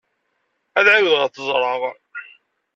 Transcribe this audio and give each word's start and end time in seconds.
Ad 0.79 0.87
ɛawdeɣ 0.93 1.21
ad 1.25 1.31
t-ẓreɣ. 1.33 1.81